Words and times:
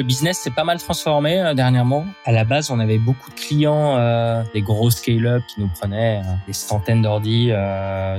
le 0.00 0.06
business 0.06 0.38
s'est 0.38 0.50
pas 0.50 0.64
mal 0.64 0.78
transformé 0.78 1.38
euh, 1.38 1.52
dernièrement. 1.52 2.06
À 2.24 2.32
la 2.32 2.44
base, 2.44 2.70
on 2.70 2.80
avait 2.80 2.96
beaucoup 2.96 3.28
de 3.28 3.34
clients, 3.34 3.98
euh, 3.98 4.42
des 4.54 4.62
gros 4.62 4.90
scale-up 4.90 5.42
qui 5.46 5.60
nous 5.60 5.68
prenaient 5.68 6.22
euh, 6.24 6.32
des 6.46 6.54
centaines 6.54 7.02
d'ordi 7.02 7.50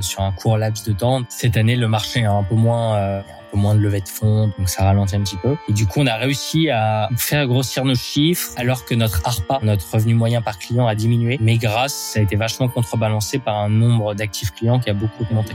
sur 0.02 0.22
un 0.22 0.32
court 0.32 0.60
laps 0.60 0.86
de 0.88 0.94
temps. 0.94 1.24
Cette 1.28 1.58
année, 1.58 1.76
le 1.76 1.88
marché 1.88 2.20
est 2.20 2.26
un 2.26 2.44
peu 2.44 2.54
moins, 2.54 2.98
un 2.98 3.24
moins 3.58 3.74
de 3.74 3.80
levée 3.80 4.02
de 4.02 4.08
fonds, 4.08 4.52
donc 4.58 4.70
ça 4.70 4.84
ralentit 4.84 5.16
un 5.16 5.22
petit 5.22 5.38
peu. 5.38 5.56
Et 5.68 5.74
du 5.74 5.88
coup, 5.88 6.02
on 6.02 6.08
a 6.08 6.16
réussi 6.16 6.70
à 6.70 7.10
faire 7.18 7.48
grossir 7.48 7.84
nos 7.84 7.96
chiffres 7.96 8.52
alors 8.58 8.86
que 8.86 8.94
notre 8.94 9.22
ARPA, 9.26 9.60
notre 9.64 9.92
revenu 9.92 10.14
moyen 10.14 10.42
par 10.42 10.60
client, 10.60 10.86
a 10.86 10.94
diminué. 10.94 11.40
Mais 11.42 11.58
grâce, 11.58 11.94
ça 11.94 12.20
a 12.20 12.24
été 12.24 12.36
vachement 12.36 12.68
contrebalancé 12.68 13.40
par 13.40 13.58
un 13.58 13.70
nombre 13.70 14.14
d'actifs 14.14 14.52
clients 14.52 14.80
qui 14.80 14.92
a 14.92 14.94
beaucoup 14.94 15.24
augmenté. 15.24 15.54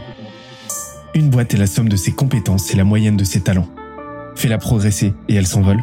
Une 1.15 1.31
boîte 1.31 1.55
est 1.55 1.59
la 1.59 1.69
somme 1.69 1.89
de 1.89 1.97
ses 1.97 2.13
compétences 2.13 2.73
et 2.73 2.77
la 2.77 2.85
moyenne 2.85 3.17
de 3.17 3.25
ses 3.25 3.43
talents. 3.43 3.69
Fais-la 4.35 4.59
progresser 4.59 5.15
et 5.29 5.37
elle 5.37 5.47
s'envole. 5.47 5.83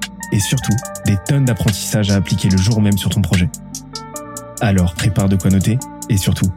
et 0.31 0.39
surtout 0.39 0.75
des 1.05 1.17
tonnes 1.25 1.45
d'apprentissages 1.45 2.11
à 2.11 2.15
appliquer 2.15 2.49
le 2.49 2.57
jour 2.57 2.81
même 2.81 2.97
sur 2.97 3.09
ton 3.09 3.21
projet. 3.21 3.49
Alors 4.61 4.93
prépare 4.93 5.29
de 5.29 5.35
quoi 5.35 5.49
noter 5.49 5.77
et 6.09 6.17
surtout, 6.17 6.51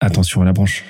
attention 0.00 0.42
à 0.42 0.44
la 0.44 0.52
branche. 0.52 0.84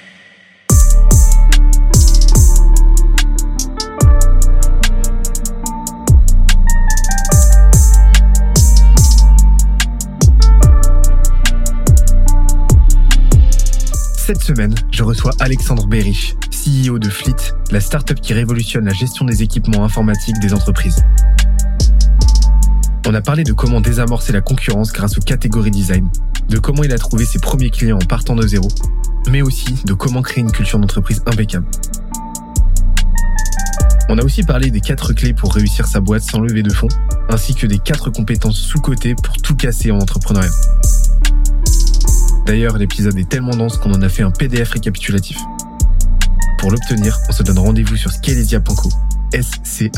Cette 14.28 14.42
semaine, 14.42 14.75
je 14.91 15.02
reçois 15.02 15.33
Alexandre 15.41 15.86
Berich, 15.86 16.36
CEO 16.50 16.98
de 16.98 17.08
Fleet, 17.08 17.55
la 17.70 17.80
startup 17.80 18.20
qui 18.20 18.34
révolutionne 18.34 18.84
la 18.84 18.92
gestion 18.92 19.25
des 19.25 19.42
équipements 19.42 19.84
informatiques 19.84 20.39
des 20.41 20.52
entreprises. 20.52 21.02
On 23.11 23.14
a 23.14 23.23
parlé 23.23 23.42
de 23.42 23.55
comment 23.55 23.81
désamorcer 23.81 24.34
la 24.34 24.42
concurrence 24.42 24.92
grâce 24.92 25.17
aux 25.17 25.23
catégories 25.23 25.70
design, 25.70 26.11
de 26.51 26.59
comment 26.59 26.84
il 26.84 26.92
a 26.92 26.98
trouvé 26.98 27.25
ses 27.25 27.39
premiers 27.39 27.70
clients 27.70 27.97
en 27.97 28.05
partant 28.05 28.37
de 28.37 28.47
zéro, 28.47 28.69
mais 29.31 29.41
aussi 29.41 29.77
de 29.87 29.95
comment 29.95 30.20
créer 30.20 30.42
une 30.42 30.53
culture 30.53 30.78
d'entreprise 30.78 31.23
impeccable. 31.25 31.64
On 34.11 34.19
a 34.19 34.23
aussi 34.23 34.42
parlé 34.42 34.70
des 34.70 34.83
quatre 34.83 35.14
clés 35.14 35.33
pour 35.33 35.55
réussir 35.55 35.86
sa 35.86 36.01
boîte 36.01 36.20
sans 36.20 36.41
lever 36.41 36.62
de 36.62 36.70
fonds, 36.70 36.91
ainsi 37.31 37.55
que 37.55 37.67
des 37.67 37.79
quatre 37.79 38.11
compétences 38.11 38.59
sous-cotées 38.61 39.14
pour 39.14 39.39
tout 39.39 39.56
casser 39.56 39.91
en 39.91 40.01
entrepreneuriat. 40.01 40.51
D'ailleurs, 42.45 42.77
l'épisode 42.77 43.19
est 43.19 43.31
tellement 43.31 43.56
dense 43.56 43.79
qu'on 43.79 43.95
en 43.95 44.03
a 44.03 44.11
fait 44.11 44.23
un 44.23 44.31
PDF 44.31 44.73
récapitulatif. 44.73 45.39
Pour 46.59 46.70
l'obtenir, 46.70 47.17
on 47.27 47.33
se 47.33 47.42
donne 47.42 47.59
rendez-vous 47.59 47.97
sur 47.97 48.11
S-C-A-L-E-Z-I-A.co. 49.33 49.97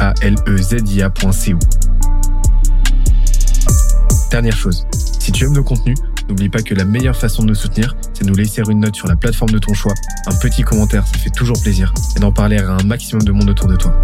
Dernière 4.31 4.57
chose, 4.57 4.87
si 5.19 5.33
tu 5.33 5.45
aimes 5.45 5.55
nos 5.55 5.65
contenus, 5.65 5.99
n'oublie 6.29 6.49
pas 6.49 6.63
que 6.63 6.73
la 6.73 6.85
meilleure 6.85 7.17
façon 7.17 7.43
de 7.43 7.49
nous 7.49 7.55
soutenir, 7.57 7.97
c'est 8.15 8.23
de 8.23 8.29
nous 8.29 8.37
laisser 8.37 8.63
une 8.71 8.79
note 8.79 8.95
sur 8.95 9.09
la 9.09 9.17
plateforme 9.17 9.51
de 9.51 9.59
ton 9.59 9.75
choix, 9.75 9.93
un 10.27 10.35
petit 10.37 10.63
commentaire, 10.63 11.05
ça 11.05 11.19
fait 11.19 11.31
toujours 11.31 11.61
plaisir, 11.61 11.93
et 12.17 12.21
d'en 12.21 12.31
parler 12.31 12.59
à 12.59 12.71
un 12.71 12.83
maximum 12.85 13.25
de 13.25 13.33
monde 13.33 13.51
autour 13.51 13.67
de 13.67 13.75
toi. 13.75 14.01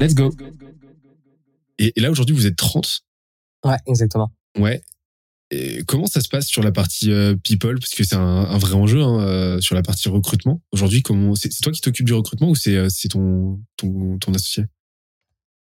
Let's 0.00 0.16
go. 0.16 0.34
Et, 1.78 1.92
là, 1.96 2.10
aujourd'hui, 2.10 2.34
vous 2.34 2.46
êtes 2.46 2.56
30. 2.56 3.04
Ouais, 3.64 3.76
exactement. 3.86 4.32
Ouais. 4.58 4.82
Et 5.52 5.84
comment 5.86 6.06
ça 6.06 6.20
se 6.20 6.28
passe 6.28 6.48
sur 6.48 6.64
la 6.64 6.72
partie 6.72 7.12
euh, 7.12 7.36
people? 7.36 7.78
Parce 7.78 7.94
que 7.94 8.02
c'est 8.02 8.16
un, 8.16 8.20
un 8.20 8.58
vrai 8.58 8.74
enjeu 8.74 9.00
hein, 9.00 9.20
euh, 9.20 9.60
sur 9.60 9.76
la 9.76 9.82
partie 9.82 10.08
recrutement. 10.08 10.60
Aujourd'hui, 10.72 11.02
comment 11.02 11.36
c'est 11.36 11.50
toi 11.62 11.72
qui 11.72 11.80
t'occupes 11.80 12.04
du 12.04 12.14
recrutement 12.14 12.50
ou 12.50 12.56
c'est 12.56 12.76
euh, 12.76 12.88
c'est 12.90 13.08
ton, 13.08 13.60
ton 13.76 14.18
ton 14.18 14.34
associé? 14.34 14.64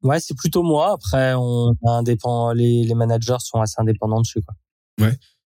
Ouais, 0.05 0.19
c'est 0.19 0.37
plutôt 0.37 0.63
moi. 0.63 0.93
Après, 0.93 1.33
on 1.33 1.73
indépend... 1.83 2.53
les, 2.53 2.83
les 2.83 2.93
managers 2.93 3.39
sont 3.39 3.59
assez 3.59 3.75
indépendants 3.77 4.21
dessus. 4.21 4.41
Quoi. 4.41 4.55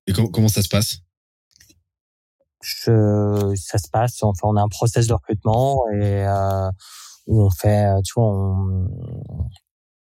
Et 0.06 0.14
com- 0.14 0.30
comment 0.31 0.50
ça 0.50 0.62
se 0.62 0.70
passe? 0.70 1.00
Je, 2.62 3.53
ça 3.56 3.78
se 3.78 3.90
passe. 3.90 4.22
Enfin, 4.22 4.50
on 4.50 4.58
a 4.58 4.62
un 4.62 4.68
process 4.68 5.08
de 5.08 5.14
recrutement 5.14 5.88
et 5.90 6.28
euh, 6.28 6.70
où 7.28 7.42
on 7.42 7.50
fait, 7.50 7.86
euh, 7.86 8.02
tu 8.03 8.14
vois, 8.16 8.25
on, 8.25 8.90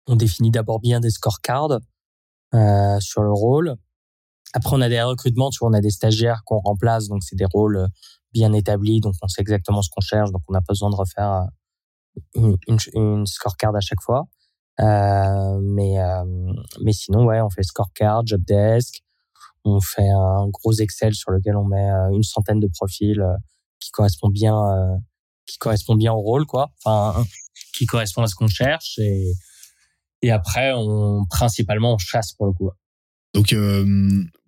on 0.08 0.16
définit 0.16 0.50
d'abord 0.50 0.80
bien 0.80 1.02
des 1.02 1.12
scorecards 1.12 1.80
euh, 2.54 3.00
sur 3.02 3.22
le 3.22 3.34
rôle. 3.34 3.76
Après, 4.54 4.76
on 4.76 4.82
a 4.82 4.88
des 4.88 5.02
recrutements. 5.02 5.50
Tu 5.50 5.60
vois, 5.60 5.70
on 5.70 5.74
a 5.74 5.82
des 5.82 5.92
stagiaires 5.92 6.44
qu'on 6.46 6.60
remplace, 6.60 7.10
donc 7.10 7.22
c'est 7.24 7.36
des 7.36 7.48
rôles 7.54 7.86
bien 8.32 8.54
établis, 8.54 9.02
donc 9.02 9.16
on 9.22 9.28
sait 9.28 9.42
exactement 9.42 9.82
ce 9.82 9.90
qu'on 9.90 10.02
cherche, 10.02 10.32
donc 10.32 10.42
on 10.48 10.54
n'a 10.54 10.62
pas 10.62 10.74
besoin 10.74 10.90
de 10.90 10.96
refaire 10.96 11.48
une 12.36 13.26
scorecard 13.26 13.76
à 13.76 13.80
chaque 13.80 14.02
fois. 14.02 14.26
Euh, 14.80 15.60
mais 15.62 16.00
euh, 16.00 16.24
mais 16.84 16.94
sinon, 16.94 17.26
ouais, 17.26 17.42
on 17.42 17.50
fait 17.50 17.64
scorecard, 17.64 18.26
job 18.26 18.42
desk. 18.46 19.02
On 19.66 19.82
fait 19.82 20.08
un 20.08 20.48
gros 20.50 20.74
Excel 20.74 21.14
sur 21.14 21.32
lequel 21.32 21.56
on 21.56 21.66
met 21.66 21.90
euh, 21.90 22.10
une 22.14 22.24
centaine 22.24 22.60
de 22.60 22.68
profils 22.68 23.24
qui 23.80 23.92
correspond 23.92 24.30
bien, 24.30 24.56
qui 25.46 25.58
correspond 25.58 25.96
bien 25.96 26.14
au 26.14 26.22
rôle, 26.22 26.46
quoi. 26.46 26.72
Enfin, 26.84 27.26
qui 27.76 27.86
correspond 27.86 28.24
à 28.24 28.28
ce 28.28 28.36
qu'on 28.36 28.48
cherche. 28.48 28.98
Et 29.00 29.34
et 30.22 30.32
après, 30.32 30.74
on 30.74 31.26
principalement 31.30 31.94
on 31.94 31.98
chasse 31.98 32.34
pour 32.34 32.48
le 32.48 32.54
coup. 32.54 32.72
Donc 33.34 33.54
euh, 33.54 33.86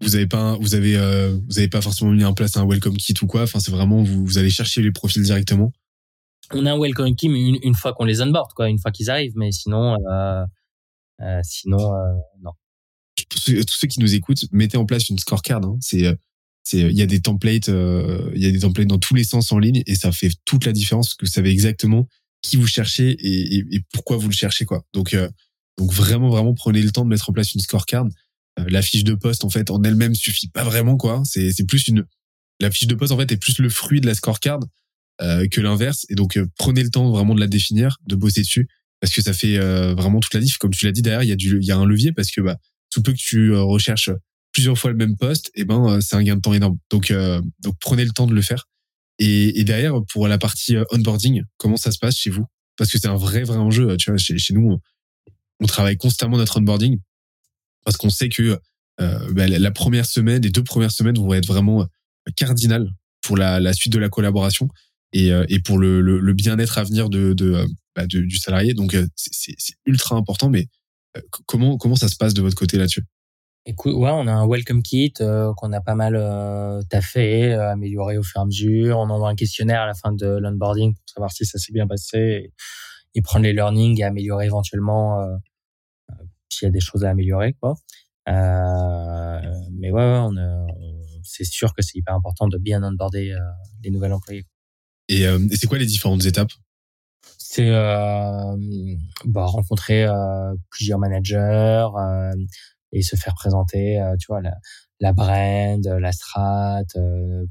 vous 0.02 0.16
avez 0.16 0.26
pas 0.26 0.58
vous 0.60 0.74
avez 0.74 0.98
euh, 0.98 1.38
vous 1.48 1.60
avez 1.60 1.68
pas 1.68 1.82
forcément 1.82 2.12
mis 2.12 2.26
en 2.26 2.34
place 2.34 2.58
un 2.58 2.66
welcome 2.66 2.98
kit 2.98 3.14
ou 3.22 3.28
quoi. 3.28 3.44
Enfin 3.44 3.60
c'est 3.60 3.72
vraiment 3.72 4.02
vous, 4.02 4.26
vous 4.26 4.38
allez 4.38 4.50
chercher 4.50 4.82
les 4.82 4.92
profils 4.92 5.22
directement. 5.22 5.72
On 6.52 6.66
a 6.66 6.74
un 6.74 6.80
welcome 6.80 7.16
team 7.16 7.36
une, 7.36 7.60
une 7.62 7.76
fois 7.76 7.94
qu'on 7.94 8.06
les 8.06 8.22
onboard, 8.22 8.54
quoi, 8.54 8.70
une 8.70 8.80
fois 8.80 8.92
qu'ils 8.92 9.10
arrivent. 9.10 9.34
Mais 9.36 9.52
sinon, 9.52 9.96
euh, 10.12 10.44
euh, 11.22 11.40
sinon, 11.44 11.94
euh, 11.94 12.14
non. 12.42 12.52
Tous 13.30 13.66
ceux 13.68 13.88
qui 13.88 14.00
nous 14.00 14.16
écoutent, 14.16 14.46
mettez 14.52 14.78
en 14.78 14.86
place 14.86 15.10
une 15.10 15.20
scorecard. 15.20 15.64
Hein. 15.64 15.78
C'est 15.82 16.06
euh, 16.08 16.16
c'est 16.64 16.80
il 16.80 16.98
y 16.98 17.02
a 17.02 17.06
des 17.06 17.22
templates 17.22 17.70
euh, 17.70 18.32
il 18.36 18.42
y 18.42 18.46
a 18.46 18.52
des 18.52 18.60
templates 18.60 18.88
dans 18.88 19.00
tous 19.00 19.16
les 19.16 19.24
sens 19.24 19.52
en 19.52 19.60
ligne 19.60 19.82
et 19.86 19.96
ça 19.96 20.12
fait 20.12 20.30
toute 20.46 20.66
la 20.66 20.72
différence 20.72 21.16
que 21.16 21.26
vous 21.26 21.32
savez 21.32 21.50
exactement 21.50 22.08
qui 22.42 22.58
vous 22.58 22.68
cherchez 22.68 23.10
et, 23.12 23.56
et, 23.56 23.66
et 23.72 23.84
pourquoi 23.92 24.18
vous 24.18 24.28
le 24.30 24.34
cherchez 24.34 24.66
quoi. 24.66 24.84
Donc 24.94 25.14
euh, 25.14 25.30
donc 25.78 25.92
vraiment 25.94 26.30
vraiment 26.30 26.54
prenez 26.54 26.82
le 26.82 26.92
temps 26.92 27.04
de 27.04 27.10
mettre 27.10 27.30
en 27.30 27.34
place 27.34 27.54
une 27.54 27.62
scorecard. 27.62 28.06
La 28.58 28.82
fiche 28.82 29.04
de 29.04 29.16
poste 29.16 29.46
en 29.46 29.50
fait 29.50 29.72
en 29.72 29.82
elle-même 29.84 30.16
suffit 30.16 30.50
pas 30.50 30.64
vraiment 30.64 30.98
quoi. 30.98 31.22
C'est 31.26 31.52
c'est 31.52 31.66
plus 31.66 31.88
une 31.88 32.06
la 32.60 32.72
fiche 32.72 32.88
de 32.88 32.96
poste 32.96 33.12
en 33.14 33.18
fait 33.18 33.32
est 33.32 33.38
plus 33.38 33.60
le 33.60 33.70
fruit 33.70 34.02
de 34.02 34.06
la 34.06 34.16
scorecard 34.16 34.60
que 35.19 35.62
l'inverse 35.62 36.06
et 36.09 36.16
donc 36.16 36.38
euh, 36.38 36.46
prenez 36.57 36.84
le 36.84 36.90
temps 36.90 37.12
vraiment 37.12 37.35
de 37.35 37.40
la 37.40 37.47
définir, 37.47 37.97
de 38.07 38.16
bosser 38.16 38.41
dessus 38.41 38.68
parce 39.00 39.13
que 39.13 39.22
ça 39.22 39.34
fait 39.34 39.57
euh, 39.57 39.94
vraiment 39.94 40.19
toute 40.19 40.34
la 40.34 40.40
diff. 40.40 40.57
Comme 40.57 40.72
tu 40.72 40.85
l'as 40.85 40.91
dit 40.91 41.02
derrière, 41.02 41.24
il 41.24 41.30
y 41.30 41.31
a 41.31 41.35
du 41.35 41.59
y 41.62 41.72
a 41.72 41.78
un 41.78 41.85
levier 41.85 42.12
parce 42.12 42.31
que 42.31 42.41
bah 42.41 42.57
tout 42.90 43.02
peu 43.02 43.12
que 43.12 43.18
tu 43.18 43.53
euh, 43.53 43.62
recherches 43.62 44.12
plusieurs 44.52 44.78
fois 44.78 44.91
le 44.91 44.97
même 44.97 45.16
poste, 45.16 45.52
et 45.56 45.63
ben 45.63 45.85
euh, 45.88 46.02
c'est 46.02 46.16
un 46.16 46.24
gain 46.24 46.35
de 46.35 46.41
temps 46.41 46.53
énorme. 46.53 46.78
Donc 46.90 47.12
euh, 47.12 47.41
donc 47.59 47.75
prenez 47.80 48.06
le 48.06 48.12
temps 48.12 48.28
de 48.28 48.34
le 48.34 48.41
faire. 48.41 48.66
Et, 49.19 49.59
et 49.59 49.63
derrière 49.63 49.94
pour 50.12 50.28
la 50.28 50.38
partie 50.38 50.75
euh, 50.75 50.84
onboarding, 50.91 51.44
comment 51.57 51.78
ça 51.78 51.91
se 51.91 52.00
passe 52.00 52.16
chez 52.16 52.30
vous? 52.30 52.46
Parce 52.78 52.91
que 52.91 52.97
c'est 52.97 53.07
un 53.07 53.16
vrai 53.16 53.44
vrai 53.44 53.57
enjeu. 53.57 53.97
Tu 53.97 54.09
vois, 54.12 54.18
chez, 54.18 54.53
nous, 54.53 54.80
on, 55.59 55.66
travaille 55.66 55.97
constamment 55.97 56.38
notre 56.38 56.59
onboarding 56.59 57.00
parce 57.84 57.97
qu'on 57.97 58.10
sait 58.10 58.30
que 58.30 58.57
euh, 59.01 59.33
bah, 59.33 59.48
la 59.48 59.72
première 59.72 60.06
semaine, 60.06 60.42
les 60.42 60.50
deux 60.50 60.63
premières 60.63 60.92
semaines 60.92 61.18
vont 61.18 61.33
être 61.33 61.48
vraiment 61.48 61.81
euh, 61.81 62.31
cardinales 62.36 62.89
pour 63.22 63.36
la 63.38 63.74
suite 63.74 63.92
de 63.92 64.00
la 64.00 64.10
collaboration 64.10 64.69
et, 65.14 65.32
euh, 65.32 65.46
et 65.50 65.60
pour 65.60 65.78
le, 65.78 66.02
le, 66.02 66.20
le 66.20 66.34
bien-être 66.34 66.78
à 66.78 66.84
venir 66.84 67.10
de, 67.10 67.34
de, 67.34 67.54
euh, 67.54 67.68
bah, 67.96 68.06
du 68.08 68.38
salarié. 68.38 68.74
Donc 68.74 68.94
euh, 68.94 69.08
c'est- 69.16 69.56
ultra 69.86 70.16
important. 70.16 70.50
Mais 70.50 70.68
comment 71.46 71.78
comment 71.78 71.96
ça 71.96 72.08
se 72.08 72.16
passe 72.16 72.34
de 72.34 72.42
votre 72.42 72.56
côté 72.56 72.78
là-dessus? 72.78 73.04
Écoute, 73.66 73.94
ouais, 73.94 74.10
on 74.12 74.26
a 74.26 74.32
un 74.32 74.48
welcome 74.48 74.82
kit 74.82 75.14
euh, 75.22 75.54
qu'on 75.56 75.74
a 75.74 75.82
pas 75.82 75.94
mal 75.94 76.16
euh, 76.16 76.82
taffé, 76.90 77.54
euh, 77.54 77.72
amélioré 77.72 78.18
au 78.18 78.24
fur 78.24 78.40
et 78.40 78.44
à 78.44 78.46
mesure. 78.46 78.98
On 78.98 79.10
envoie 79.10 79.30
un 79.30 79.36
questionnaire 79.36 79.82
à 79.82 79.86
la 79.86 79.94
fin 79.94 80.12
de 80.12 80.26
l'onboarding 80.26 80.94
pour 80.96 81.04
savoir 81.14 81.32
si 81.32 81.46
ça 81.46 81.60
s'est 81.60 81.74
bien 81.74 81.86
passé 81.86 82.52
et, 83.14 83.22
prendre 83.22 83.44
les 83.44 83.54
learnings 83.54 84.00
et 84.00 84.04
améliorer 84.06 84.46
éventuellement 84.46 85.22
s'il 86.50 86.68
y 86.68 86.70
a 86.70 86.72
des 86.72 86.80
choses 86.80 87.04
à 87.04 87.10
améliorer, 87.10 87.54
quoi. 87.60 87.76
Mais 88.26 89.92
ouais, 89.92 89.92
ouais, 89.92 90.44
c'est 91.24 91.44
sûr 91.44 91.74
que 91.74 91.82
c'est 91.82 91.98
hyper 91.98 92.16
important 92.16 92.48
de 92.48 92.58
bien 92.58 92.82
onboarder 92.82 93.36
les 93.84 93.92
nouvelles 93.92 94.14
employés. 94.14 94.46
Et, 95.10 95.26
euh, 95.28 95.40
et 95.52 95.56
c'est 95.56 95.68
quoi 95.68 95.78
les 95.78 95.86
différentes 95.86 96.26
étapes? 96.26 96.52
C'est 97.38 97.68
euh, 97.68 98.56
bah, 99.26 99.46
rencontrer 99.46 100.06
euh, 100.06 100.54
plusieurs 100.70 101.00
managers 101.00 101.88
euh, 101.98 102.32
et 102.92 103.02
se 103.02 103.16
faire 103.16 103.34
présenter, 103.34 104.00
tu 104.20 104.28
vois, 104.28 104.42
la, 104.42 104.54
la 105.00 105.14
brand, 105.14 105.86
la 105.86 106.12
strat, 106.12 106.84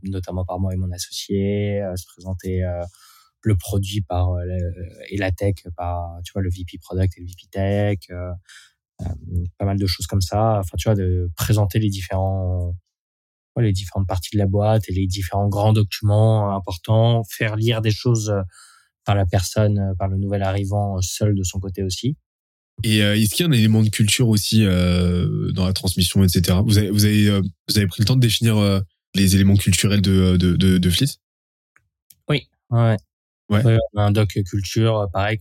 notamment 0.04 0.44
par 0.44 0.60
moi 0.60 0.72
et 0.72 0.76
mon 0.76 0.90
associé, 0.92 1.82
se 1.96 2.06
présenter 2.06 2.64
le 3.42 3.56
produit 3.56 4.00
par 4.00 4.30
et 5.10 5.16
la 5.16 5.30
tech 5.30 5.54
par, 5.76 6.18
tu 6.24 6.32
vois, 6.32 6.42
le 6.42 6.50
VP 6.50 6.78
product 6.80 7.16
et 7.18 7.20
le 7.20 7.26
VP 7.26 7.46
tech, 7.52 7.98
pas 9.58 9.64
mal 9.64 9.78
de 9.78 9.86
choses 9.86 10.06
comme 10.08 10.20
ça. 10.20 10.58
Enfin, 10.58 10.76
tu 10.76 10.88
vois, 10.88 10.96
de 10.96 11.30
présenter 11.36 11.78
les 11.78 11.88
différents 11.88 12.74
les 13.60 13.72
différentes 13.72 14.06
parties 14.06 14.30
de 14.34 14.38
la 14.38 14.46
boîte 14.46 14.88
et 14.88 14.92
les 14.92 15.06
différents 15.06 15.48
grands 15.48 15.72
documents 15.72 16.54
importants, 16.54 17.24
faire 17.24 17.56
lire 17.56 17.80
des 17.80 17.90
choses 17.90 18.32
par 19.08 19.14
la 19.14 19.24
personne, 19.24 19.78
euh, 19.78 19.94
par 19.98 20.08
le 20.08 20.18
nouvel 20.18 20.42
arrivant 20.42 20.98
euh, 20.98 21.00
seul 21.00 21.34
de 21.34 21.42
son 21.42 21.60
côté 21.60 21.82
aussi. 21.82 22.18
Et 22.84 23.02
euh, 23.02 23.16
est-ce 23.16 23.34
qu'il 23.34 23.46
y 23.46 23.48
a 23.48 23.50
un 23.50 23.56
élément 23.56 23.82
de 23.82 23.88
culture 23.88 24.28
aussi 24.28 24.62
dans 24.64 25.66
la 25.66 25.72
transmission, 25.72 26.22
etc. 26.22 26.58
Vous 26.64 26.76
avez, 26.76 26.90
vous 26.90 27.06
avez, 27.06 27.40
vous 27.40 27.76
avez 27.78 27.86
pris 27.86 28.02
le 28.02 28.04
temps 28.04 28.16
de 28.16 28.20
définir 28.20 28.82
les 29.16 29.34
éléments 29.34 29.56
culturels 29.56 30.02
de, 30.02 30.36
de, 30.36 30.54
de, 30.54 30.78
de 30.78 30.90
Fleet 30.90 31.08
Oui, 32.28 32.46
ouais. 32.70 32.96
ouais. 33.50 33.78
on 33.94 34.00
a 34.00 34.04
un 34.04 34.12
doc 34.12 34.28
culture, 34.28 35.08
pareil, 35.12 35.40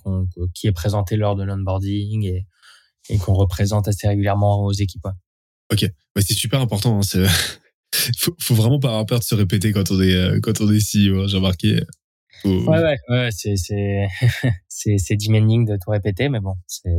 qui 0.56 0.66
est 0.66 0.72
présenté 0.72 1.16
lors 1.16 1.36
de 1.36 1.44
l'onboarding 1.44 2.25
et, 2.25 2.48
et 3.10 3.18
qu'on 3.19 3.34
représente 3.34 3.88
assez 3.88 4.08
régulièrement 4.08 4.64
aux 4.64 4.72
équipes. 4.74 5.08
Ok, 5.72 5.86
bah, 6.16 6.22
c'est 6.25 6.34
super 6.34 6.60
important. 6.60 7.00
Hein, 7.00 7.28
faut, 8.17 8.35
faut 8.39 8.55
vraiment 8.55 8.79
pas 8.79 8.89
avoir 8.89 9.05
peur 9.05 9.19
de 9.19 9.23
se 9.23 9.35
répéter 9.35 9.71
quand 9.71 9.91
on 9.91 10.01
est 10.01 10.39
quand 10.41 10.61
on 10.61 10.71
est 10.71 10.79
CEO. 10.79 11.23
Hein, 11.23 11.27
j'ai 11.27 11.38
remarqué. 11.38 11.81
Ouais, 12.45 12.79
ouais, 12.79 12.97
ouais, 13.09 13.29
c'est, 13.31 13.55
c'est, 13.57 14.07
c'est, 14.67 14.97
c'est 14.97 15.15
demanding 15.15 15.65
de 15.65 15.77
tout 15.83 15.89
répéter, 15.89 16.29
mais 16.29 16.39
bon, 16.39 16.53
c'est, 16.67 16.95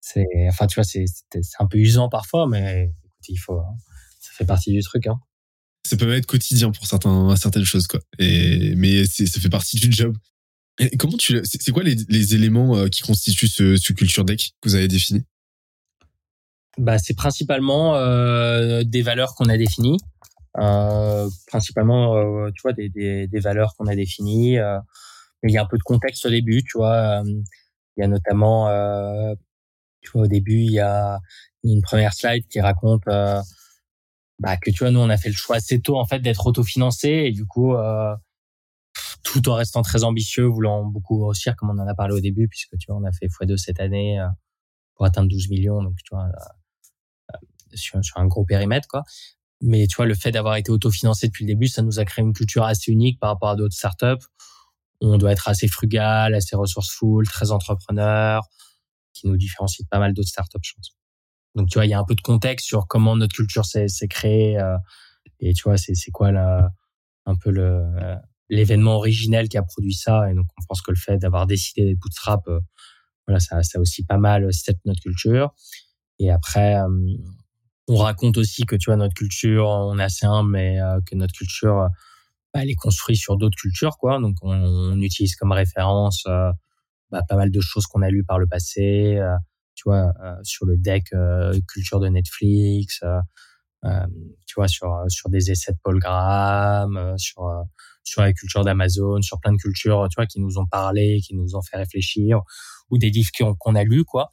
c'est, 0.00 0.26
enfin, 0.48 0.66
tu 0.66 0.74
vois, 0.74 0.84
c'est, 0.84 1.04
c'est 1.06 1.40
un 1.58 1.66
peu 1.66 1.78
usant 1.78 2.08
parfois, 2.08 2.46
mais 2.46 2.84
écoute, 2.84 3.28
il 3.28 3.36
faut, 3.36 3.58
hein. 3.58 3.76
ça 4.20 4.30
fait 4.36 4.44
partie 4.44 4.72
du 4.72 4.82
truc, 4.82 5.06
hein. 5.06 5.18
Ça 5.84 5.96
peut 5.96 6.12
être 6.12 6.26
quotidien 6.26 6.72
pour 6.72 6.86
certains, 6.86 7.34
certaines 7.36 7.64
choses, 7.64 7.86
quoi. 7.86 8.00
Et, 8.18 8.74
mais 8.76 9.04
ça 9.06 9.40
fait 9.40 9.48
partie 9.48 9.76
du 9.76 9.90
job. 9.90 10.16
Et 10.78 10.96
comment 10.96 11.16
tu, 11.16 11.40
c'est 11.44 11.72
quoi 11.72 11.82
les, 11.82 11.96
les 12.08 12.34
éléments 12.34 12.76
euh, 12.76 12.88
qui 12.88 13.02
constituent 13.02 13.48
ce, 13.48 13.76
ce 13.76 13.92
culture 13.92 14.24
deck 14.24 14.50
que 14.60 14.68
vous 14.68 14.74
avez 14.74 14.88
défini? 14.88 15.22
Bah, 16.78 16.98
c'est 16.98 17.14
principalement 17.14 17.96
euh, 17.96 18.82
des 18.84 19.02
valeurs 19.02 19.34
qu'on 19.34 19.48
a 19.48 19.56
définies. 19.56 19.98
Euh, 20.58 21.28
principalement, 21.46 22.16
euh, 22.16 22.50
tu 22.54 22.62
vois, 22.62 22.72
des, 22.72 22.88
des, 22.88 23.26
des 23.28 23.40
valeurs 23.40 23.74
qu'on 23.76 23.86
a 23.86 23.94
définies. 23.94 24.58
Euh, 24.58 24.78
il 25.42 25.50
y 25.52 25.58
a 25.58 25.62
un 25.62 25.66
peu 25.66 25.78
de 25.78 25.82
contexte 25.82 26.26
au 26.26 26.30
début, 26.30 26.62
tu 26.64 26.78
vois. 26.78 27.22
il 27.26 28.00
y 28.00 28.02
a 28.02 28.08
notamment, 28.08 28.68
tu 30.02 30.10
vois, 30.12 30.22
au 30.22 30.26
début, 30.26 30.60
il 30.60 30.72
y 30.72 30.80
a 30.80 31.20
une 31.62 31.82
première 31.82 32.14
slide 32.14 32.46
qui 32.48 32.60
raconte 32.60 33.04
bah, 33.06 34.56
que 34.56 34.70
tu 34.70 34.78
vois, 34.80 34.90
nous, 34.90 35.00
on 35.00 35.08
a 35.08 35.16
fait 35.16 35.28
le 35.28 35.34
choix 35.34 35.56
assez 35.56 35.80
tôt 35.80 35.98
en 35.98 36.06
fait 36.06 36.20
d'être 36.20 36.46
autofinancé 36.46 37.08
et 37.08 37.32
du 37.32 37.46
coup, 37.46 37.74
tout 39.22 39.48
en 39.48 39.54
restant 39.54 39.82
très 39.82 40.04
ambitieux, 40.04 40.46
voulant 40.46 40.84
beaucoup 40.84 41.18
grossir, 41.18 41.54
comme 41.54 41.70
on 41.70 41.78
en 41.78 41.86
a 41.86 41.94
parlé 41.94 42.14
au 42.14 42.20
début, 42.20 42.48
puisque 42.48 42.76
tu 42.78 42.86
vois, 42.88 42.96
on 42.96 43.04
a 43.04 43.12
fait 43.12 43.26
x2 43.26 43.56
cette 43.56 43.78
année 43.78 44.18
pour 44.94 45.06
atteindre 45.06 45.28
12 45.28 45.48
millions, 45.50 45.82
donc 45.82 45.96
tu 46.02 46.14
vois, 46.14 46.28
sur, 47.76 48.00
un 48.16 48.26
gros 48.26 48.44
périmètre, 48.44 48.88
quoi. 48.88 49.04
Mais 49.62 49.86
tu 49.86 49.96
vois, 49.96 50.06
le 50.06 50.14
fait 50.14 50.32
d'avoir 50.32 50.56
été 50.56 50.70
autofinancé 50.70 51.28
depuis 51.28 51.44
le 51.44 51.48
début, 51.48 51.66
ça 51.66 51.82
nous 51.82 51.98
a 51.98 52.04
créé 52.04 52.24
une 52.24 52.34
culture 52.34 52.64
assez 52.64 52.92
unique 52.92 53.18
par 53.18 53.30
rapport 53.30 53.48
à 53.48 53.56
d'autres 53.56 53.74
startups. 53.74 54.24
On 55.00 55.16
doit 55.16 55.32
être 55.32 55.48
assez 55.48 55.68
frugal, 55.68 56.34
assez 56.34 56.56
resourceful, 56.56 57.26
très 57.26 57.50
entrepreneur, 57.52 58.42
qui 59.14 59.28
nous 59.28 59.36
différencie 59.36 59.82
de 59.82 59.88
pas 59.88 59.98
mal 59.98 60.12
d'autres 60.12 60.28
startups, 60.28 60.58
je 60.62 60.72
pense. 60.74 60.96
Donc, 61.54 61.68
tu 61.70 61.78
vois, 61.78 61.86
il 61.86 61.90
y 61.90 61.94
a 61.94 61.98
un 61.98 62.04
peu 62.04 62.14
de 62.14 62.20
contexte 62.20 62.66
sur 62.66 62.86
comment 62.86 63.16
notre 63.16 63.34
culture 63.34 63.64
s'est 63.64 63.88
créée. 64.08 64.58
Euh, 64.58 64.76
et 65.40 65.54
tu 65.54 65.64
vois, 65.64 65.78
c'est 65.78 66.10
quoi 66.12 66.32
la, 66.32 66.70
un 67.24 67.36
peu 67.36 67.50
le 67.50 67.82
l'événement 68.48 68.96
originel 68.96 69.48
qui 69.48 69.58
a 69.58 69.62
produit 69.62 69.94
ça. 69.94 70.30
Et 70.30 70.34
donc, 70.34 70.46
on 70.58 70.64
pense 70.68 70.82
que 70.82 70.90
le 70.90 70.96
fait 70.96 71.18
d'avoir 71.18 71.46
décidé 71.46 71.84
d'être 71.84 71.98
bootstrap, 71.98 72.46
euh, 72.48 72.60
voilà, 73.26 73.40
ça, 73.40 73.62
ça 73.62 73.80
aussi 73.80 74.04
pas 74.04 74.18
mal 74.18 74.52
set 74.52 74.78
notre 74.84 75.00
culture. 75.00 75.52
Et 76.18 76.30
après, 76.30 76.76
euh, 76.76 76.88
on 77.88 77.96
raconte 77.96 78.36
aussi 78.38 78.64
que 78.64 78.76
tu 78.76 78.90
vois 78.90 78.96
notre 78.96 79.14
culture, 79.14 79.66
on 79.66 79.98
est 79.98 80.02
assez 80.02 80.26
humble, 80.26 80.50
mais 80.50 80.80
euh, 80.80 81.00
que 81.06 81.14
notre 81.14 81.34
culture, 81.34 81.82
euh, 81.82 81.88
bah, 82.52 82.60
elle 82.62 82.70
est 82.70 82.74
construite 82.74 83.18
sur 83.18 83.36
d'autres 83.36 83.56
cultures, 83.56 83.96
quoi. 83.98 84.20
Donc 84.20 84.36
on, 84.42 85.00
utilise 85.00 85.36
comme 85.36 85.52
référence 85.52 86.24
euh, 86.26 86.50
bah, 87.10 87.22
pas 87.28 87.36
mal 87.36 87.50
de 87.50 87.60
choses 87.60 87.86
qu'on 87.86 88.02
a 88.02 88.10
lues 88.10 88.24
par 88.24 88.38
le 88.38 88.46
passé, 88.46 89.20
tu 89.74 89.84
vois, 89.86 90.12
sur 90.42 90.66
le 90.66 90.76
deck 90.78 91.12
culture 91.68 92.00
de 92.00 92.08
Netflix, 92.08 93.02
tu 94.46 94.54
vois, 94.56 94.68
sur 94.68 95.04
sur 95.08 95.28
des 95.30 95.50
essais 95.50 95.72
de 95.72 95.78
Paul 95.82 95.98
Graham, 96.00 97.14
sur 97.18 97.48
sur 98.02 98.22
la 98.22 98.32
culture 98.32 98.64
d'Amazon, 98.64 99.20
sur 99.22 99.38
plein 99.40 99.52
de 99.52 99.58
cultures, 99.58 100.08
tu 100.10 100.16
vois, 100.16 100.26
qui 100.26 100.40
nous 100.40 100.58
ont 100.58 100.66
parlé, 100.66 101.20
qui 101.24 101.34
nous 101.34 101.54
ont 101.56 101.62
fait 101.62 101.76
réfléchir, 101.76 102.40
ou 102.90 102.98
des 102.98 103.10
livres 103.10 103.30
qu'on 103.58 103.74
a 103.74 103.84
lus, 103.84 104.04
quoi. 104.04 104.32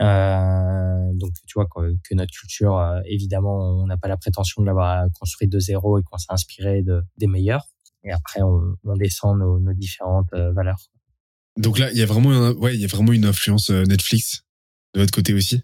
Euh, 0.00 0.93
donc 1.18 1.32
tu 1.46 1.54
vois 1.54 1.66
que, 1.66 2.14
notre 2.14 2.32
culture, 2.32 2.78
euh, 2.78 3.00
évidemment, 3.06 3.82
on 3.82 3.86
n'a 3.86 3.96
pas 3.96 4.08
la 4.08 4.16
prétention 4.16 4.62
de 4.62 4.66
l'avoir 4.66 5.06
construite 5.18 5.50
de 5.50 5.58
zéro 5.58 5.98
et 5.98 6.02
qu'on 6.02 6.18
s'est 6.18 6.26
inspiré 6.32 6.82
de, 6.82 7.02
des 7.16 7.26
meilleurs. 7.26 7.66
Et 8.02 8.12
après, 8.12 8.42
on, 8.42 8.76
on 8.84 8.96
descend 8.96 9.38
nos, 9.38 9.58
nos 9.58 9.72
différentes 9.72 10.32
euh, 10.34 10.52
valeurs. 10.52 10.78
Donc 11.56 11.78
là, 11.78 11.90
il 11.92 11.98
y 11.98 12.02
a 12.02 12.06
vraiment, 12.06 12.50
ouais, 12.52 12.74
il 12.74 12.80
y 12.80 12.84
a 12.84 12.88
vraiment 12.88 13.12
une 13.12 13.24
influence 13.24 13.70
Netflix 13.70 14.44
de 14.94 15.00
votre 15.00 15.12
côté 15.12 15.34
aussi? 15.34 15.62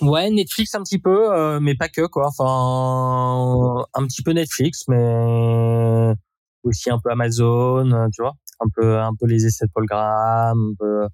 Ouais, 0.00 0.30
Netflix 0.30 0.74
un 0.74 0.82
petit 0.82 0.98
peu, 0.98 1.58
mais 1.60 1.74
pas 1.74 1.88
que 1.88 2.06
quoi. 2.06 2.28
Enfin, 2.28 3.86
un 3.94 4.06
petit 4.06 4.22
peu 4.22 4.32
Netflix, 4.32 4.84
mais 4.88 6.14
aussi 6.62 6.90
un 6.90 6.98
peu 6.98 7.10
Amazon, 7.10 8.08
tu 8.12 8.22
vois, 8.22 8.34
un 8.60 8.66
peu, 8.74 9.00
un 9.00 9.14
peu 9.18 9.26
les 9.26 9.46
essais 9.46 9.66
de 9.66 9.70
Paul 9.72 9.86
Graham, 9.86 10.72
un 10.72 10.74
peu 10.78 11.08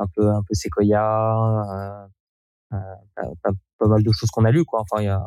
un 0.00 0.06
peu 0.14 0.28
un 0.28 0.42
peu 0.42 0.54
Sequoia, 0.54 2.08
euh, 2.72 2.76
euh, 3.18 3.52
pas, 3.78 3.88
mal 3.88 4.02
de 4.02 4.12
choses 4.12 4.30
qu'on 4.30 4.44
a 4.44 4.50
lues 4.50 4.64
quoi. 4.64 4.80
Enfin 4.80 5.02
il 5.02 5.06
y 5.06 5.08
a 5.08 5.22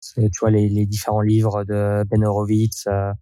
tu 0.00 0.38
vois 0.40 0.50
les, 0.50 0.68
les 0.68 0.86
différents 0.86 1.20
livres 1.20 1.64
de 1.64 2.04
Ben 2.08 2.24
Horowitz, 2.24 2.86
euh, 2.86 3.12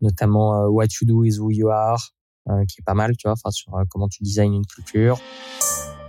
notamment 0.00 0.66
What 0.66 0.86
You 1.00 1.06
Do 1.06 1.24
Is 1.24 1.38
Who 1.38 1.50
You 1.50 1.68
Are, 1.70 2.00
qui 2.46 2.80
est 2.80 2.84
pas 2.84 2.94
mal, 2.94 3.16
tu 3.16 3.26
vois, 3.26 3.32
enfin 3.32 3.50
sur 3.50 3.72
comment 3.90 4.08
tu 4.08 4.22
designs 4.22 4.54
une 4.54 4.66
culture. 4.66 5.18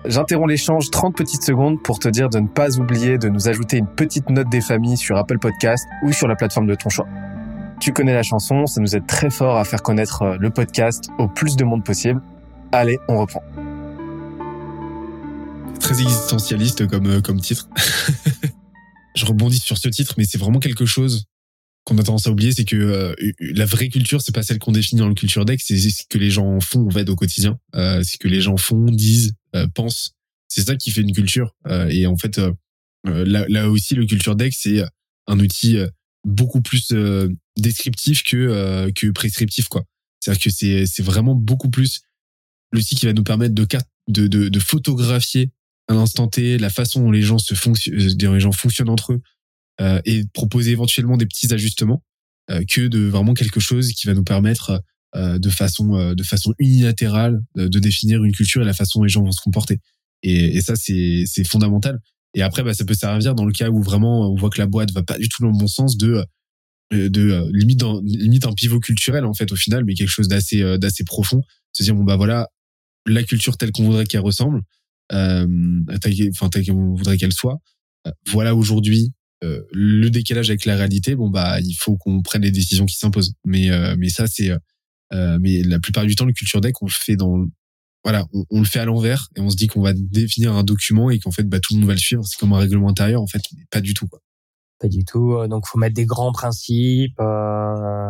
J'interromps 0.06 0.48
l'échange 0.48 0.92
30 0.92 1.16
petites 1.16 1.44
secondes 1.44 1.82
pour 1.82 1.98
te 1.98 2.08
dire 2.08 2.30
de 2.30 2.40
ne 2.40 2.48
pas 2.48 2.78
oublier 2.78 3.18
de 3.18 3.30
nous 3.30 3.50
ajouter 3.50 3.78
une 3.78 3.88
petite 3.88 4.30
note 4.30 4.50
des 4.50 4.62
familles 4.62 4.98
sur 4.98 5.18
Apple 5.18 5.40
Podcast 5.40 5.84
ou 6.04 6.14
sur 6.14 6.28
la 6.28 6.36
plateforme 6.36 6.68
de 6.68 6.76
ton 6.76 6.90
choix. 6.90 7.08
Tu 7.80 7.92
connais 7.92 8.14
la 8.14 8.24
chanson, 8.24 8.68
ça 8.68 8.80
nous 8.80 8.96
aide 8.96 9.08
très 9.08 9.32
fort 9.32 9.58
à 9.58 9.64
faire 9.64 9.82
connaître 9.82 10.38
le 10.40 10.50
podcast 10.52 11.10
au 11.18 11.28
plus 11.28 11.56
de 11.56 11.64
monde 11.66 11.84
possible. 11.84 12.22
Allez, 12.72 13.00
on 13.08 13.18
reprend 13.18 13.42
très 15.86 16.02
existentialiste 16.02 16.88
comme, 16.88 17.06
euh, 17.06 17.22
comme 17.22 17.40
titre. 17.40 17.70
je 19.16 19.24
rebondis 19.24 19.60
sur 19.60 19.78
ce 19.78 19.88
titre, 19.88 20.16
mais 20.18 20.26
c'est 20.26 20.40
vraiment 20.40 20.60
quelque 20.60 20.88
chose 20.88 21.26
qu'on 21.84 22.00
a 22.00 22.04
tendance 22.04 22.26
à 22.26 22.32
oublier, 22.32 22.52
c'est 22.52 22.66
que 22.66 22.76
euh, 22.76 23.14
la 23.40 23.66
vraie 23.66 23.90
culture, 23.90 24.20
c'est 24.20 24.34
pas 24.34 24.42
celle 24.42 24.58
qu'on 24.58 24.72
définit 24.72 25.02
dans 25.02 25.08
le 25.08 25.14
culture 25.14 25.46
deck, 25.46 25.62
c'est 25.62 25.78
ce 25.78 26.02
que 26.10 26.18
les 26.18 26.32
gens 26.32 26.60
font 26.60 26.88
en 26.88 26.90
fait 26.90 27.08
au 27.08 27.16
quotidien, 27.16 27.60
euh, 27.76 28.02
ce 28.04 28.18
que 28.18 28.28
les 28.28 28.42
gens 28.42 28.58
font, 28.58 28.86
disent, 28.86 29.36
euh, 29.56 29.68
pensent. 29.76 30.16
C'est 30.48 30.66
ça 30.66 30.76
qui 30.76 30.90
fait 30.90 31.02
une 31.02 31.12
culture. 31.12 31.56
et 31.90 32.08
en 32.08 32.18
fait, 32.18 32.40
là, 33.04 33.46
là, 33.48 33.70
aussi, 33.70 33.94
le 33.94 34.06
culture 34.06 34.36
deck, 34.36 34.54
c'est 34.56 34.84
un 35.28 35.40
outil 35.40 35.78
beaucoup 36.24 36.62
plus 36.62 36.94
descriptif 37.58 38.24
que 38.24 38.90
que 38.92 39.12
prescriptif, 39.12 39.68
quoi. 39.68 39.84
C'est-à-dire 40.20 40.44
que 40.44 40.50
c'est 40.52 40.86
c'est 40.86 41.04
vraiment 41.04 41.36
beaucoup 41.36 41.70
plus 41.70 42.02
l'outil 42.72 42.96
qui 42.96 43.08
va 43.08 43.14
nous 43.14 43.24
permettre 43.24 43.56
de, 43.56 43.68
de, 44.08 44.28
de, 44.28 44.50
de 44.50 44.60
photographier 44.60 45.52
à 45.88 45.94
l'instant 45.94 46.28
T, 46.28 46.58
la 46.58 46.70
façon 46.70 47.02
dont 47.02 47.12
les 47.12 47.22
gens 47.22 47.38
se 47.38 47.54
fonctionnent, 47.54 48.00
euh, 48.00 48.34
les 48.34 48.40
gens 48.40 48.52
fonctionnent 48.52 48.90
entre 48.90 49.14
eux, 49.14 49.22
euh, 49.82 50.02
et 50.06 50.24
proposer 50.34 50.72
éventuellement 50.72 51.18
des 51.18 51.26
petits 51.26 51.54
ajustements, 51.54 52.02
euh, 52.52 52.64
que 52.70 52.88
de 52.88 53.00
vraiment 53.00 53.34
quelque 53.34 53.60
chose 53.60 53.92
qui 53.94 54.06
va 54.06 54.14
nous 54.14 54.24
permettre 54.24 54.82
euh, 55.16 55.40
de 55.40 55.50
façon 55.50 55.96
euh, 55.96 56.14
de 56.14 56.22
façon 56.22 56.54
unilatérale 56.60 57.40
de 57.56 57.80
définir 57.80 58.24
une 58.24 58.34
culture 58.34 58.62
et 58.62 58.66
la 58.66 58.74
façon 58.74 59.00
dont 59.00 59.04
les 59.04 59.10
gens 59.10 59.24
vont 59.24 59.32
se 59.32 59.42
comporter. 59.42 59.80
Et, 60.22 60.58
et 60.58 60.62
ça, 60.62 60.76
c'est 60.76 61.24
c'est 61.26 61.44
fondamental. 61.44 62.00
Et 62.36 62.44
après, 62.44 62.62
bah, 62.62 62.76
ça 62.76 62.86
peut 62.86 62.94
servir 62.94 63.34
dans 63.34 63.46
le 63.46 63.52
cas 63.52 63.70
où 63.70 63.82
vraiment 63.82 64.32
on 64.32 64.36
voit 64.36 64.52
que 64.52 64.60
la 64.60 64.68
boîte 64.68 64.92
va 64.92 65.02
pas 65.02 65.18
du 65.18 65.28
tout 65.28 65.42
dans 65.42 65.50
le 65.50 65.58
bon 65.58 65.68
sens 65.68 65.98
de 65.98 66.24
de 66.92 67.50
limite 67.52 67.80
dans, 67.80 68.00
limite 68.02 68.46
un 68.46 68.54
pivot 68.54 68.80
culturel 68.80 69.26
en 69.26 69.34
fait 69.34 69.52
au 69.52 69.56
final, 69.56 69.84
mais 69.84 69.96
quelque 69.96 70.10
chose 70.10 70.28
d'assez 70.28 70.78
d'assez 70.78 71.04
profond. 71.04 71.42
Se 71.74 71.82
dire 71.82 71.96
bon 71.96 72.04
bah 72.04 72.16
voilà 72.16 72.48
la 73.08 73.24
culture 73.24 73.58
telle 73.58 73.72
qu'on 73.72 73.86
voudrait 73.86 74.06
qu'elle 74.06 74.22
ressemble 74.22 74.62
euh, 75.12 75.48
enfin 75.90 76.50
on 76.70 76.96
voudrait 76.96 77.18
qu'elle 77.18 77.34
soit. 77.34 77.60
Euh, 78.08 78.12
voilà 78.28 78.56
aujourd'hui 78.56 79.14
euh, 79.44 79.62
le 79.72 80.10
décalage 80.10 80.50
avec 80.50 80.66
la 80.66 80.76
réalité. 80.76 81.16
Bon 81.16 81.30
bah 81.30 81.60
il 81.62 81.76
faut 81.76 81.98
qu'on 81.98 82.22
prenne 82.22 82.42
les 82.42 82.52
décisions 82.52 82.86
qui 82.86 82.96
s'imposent. 82.96 83.34
Mais 83.46 83.70
mais 83.98 84.10
ça 84.10 84.28
c'est 84.28 84.52
mais 85.12 85.64
la 85.64 85.80
plupart 85.80 86.06
du 86.06 86.16
temps, 86.16 86.26
le 86.26 86.34
culture 86.34 86.62
deck, 86.62 86.82
on 86.82 86.88
le 86.88 86.92
fait 86.92 87.16
dans 87.16 87.46
voilà, 88.04 88.28
on, 88.52 88.60
le 88.60 88.66
fait 88.66 88.78
à 88.78 88.86
l'envers 88.86 89.30
et 89.36 89.42
on 89.42 89.50
se 89.50 89.56
dit 89.56 89.66
qu'on 89.66 89.82
va 89.82 89.92
définir 89.92 90.54
un 90.54 90.64
document 90.64 91.10
et 91.10 91.18
qu'en 91.18 91.32
fait, 91.32 91.42
bah, 91.42 91.60
tout 91.60 91.74
le 91.74 91.80
monde 91.80 91.88
va 91.88 91.96
le 91.96 92.00
suivre. 92.00 92.24
C'est 92.24 92.38
comme 92.40 92.54
un 92.54 92.60
règlement 92.60 92.88
intérieur, 92.88 93.20
en 93.20 93.26
fait, 93.26 93.42
mais 93.58 93.64
pas 93.72 93.82
du 93.82 93.96
tout. 93.96 94.08
Quoi. 94.08 94.20
Pas 94.80 94.88
du 94.88 95.04
tout. 95.06 95.36
Donc, 95.48 95.66
faut 95.66 95.80
mettre 95.80 95.96
des 95.96 96.06
grands 96.06 96.32
principes 96.32 97.20
euh, 97.20 98.08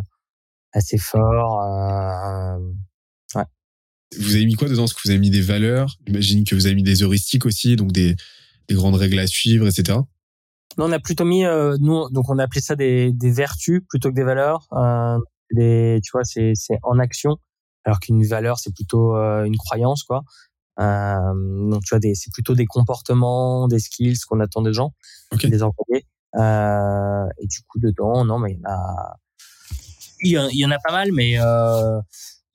assez 0.74 0.98
forts. 0.98 1.62
Vous 4.20 4.36
avez 4.36 4.46
mis 4.46 4.54
quoi 4.54 4.70
dedans? 4.70 4.86
Est-ce 4.86 4.94
que 4.94 5.02
vous 5.04 5.12
avez 5.12 5.20
mis 5.20 5.30
des 5.30 5.42
valeurs? 5.42 5.96
J'imagine 6.06 6.44
que 6.44 6.56
vous 6.56 6.66
avez 6.66 6.76
mis 6.76 6.84
des 6.84 7.04
heuristiques 7.04 7.46
aussi, 7.46 7.76
donc 7.76 7.92
des, 7.92 8.16
des 8.68 8.76
grandes 8.76 8.96
règles 8.96 9.20
à 9.20 9.28
suivre, 9.28 9.68
etc. 9.68 10.00
Non, 10.78 10.86
on 10.86 10.92
a 10.92 11.00
plutôt 11.00 11.26
mis, 11.26 11.46
euh, 11.46 11.78
nous, 11.80 12.10
donc 12.10 12.30
on 12.30 12.38
a 12.38 12.44
appelé 12.44 12.62
ça 12.62 12.76
des, 12.76 13.12
des 13.14 13.32
vertus 13.32 13.82
plutôt 13.88 14.10
que 14.10 14.16
des 14.16 14.24
valeurs. 14.24 14.68
Euh, 14.74 15.18
des, 15.52 16.00
tu 16.04 16.12
vois, 16.12 16.24
c'est 16.24 16.54
en 16.84 17.00
action 17.00 17.38
alors 17.86 18.00
qu'une 18.00 18.26
valeur 18.26 18.58
c'est 18.58 18.74
plutôt 18.74 19.16
euh, 19.16 19.44
une 19.44 19.58
croyance 19.58 20.04
quoi. 20.04 20.24
Donc 20.78 21.84
tu 21.84 21.96
vois, 21.96 22.00
c'est 22.16 22.34
plutôt 22.34 22.56
des 22.56 22.66
comportements, 22.66 23.68
des 23.68 23.80
skills 23.80 24.18
qu'on 24.28 24.40
attend 24.40 24.62
des 24.62 24.74
gens, 24.74 24.94
des 25.44 25.64
employés. 25.64 26.06
Et 26.36 27.48
du 27.48 27.62
coup 27.68 27.80
dedans, 27.80 28.26
non 28.26 28.40
mais 28.40 28.58
il 30.22 30.32
y 30.32 30.38
en 30.38 30.46
a, 30.46 30.50
il 30.52 30.60
y 30.60 30.66
en 30.66 30.72
a 30.72 30.80
pas 30.80 30.92
mal, 30.92 31.12
mais 31.14 31.38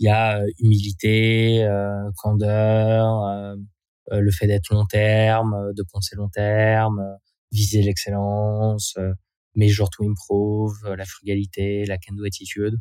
il 0.00 0.07
y 0.07 0.09
a 0.09 0.42
humilité, 0.59 1.62
euh, 1.62 2.11
candeur, 2.16 3.23
euh, 3.26 3.54
le 4.11 4.30
fait 4.30 4.47
d'être 4.47 4.73
long 4.75 4.87
terme, 4.87 5.73
de 5.76 5.85
penser 5.92 6.16
long 6.16 6.30
terme, 6.30 7.00
viser 7.52 7.83
l'excellence, 7.83 8.97
major 9.54 9.90
to 9.90 10.09
improve, 10.09 10.95
la 10.97 11.04
frugalité, 11.04 11.85
la 11.85 11.99
can-do 11.99 12.25
attitude. 12.25 12.76